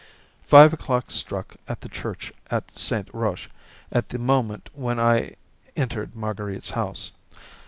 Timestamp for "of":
2.49-2.63